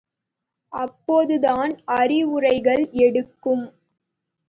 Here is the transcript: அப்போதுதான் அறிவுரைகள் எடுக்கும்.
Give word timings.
அப்போதுதான் 0.73 1.71
அறிவுரைகள் 1.97 2.83
எடுக்கும். 3.01 3.65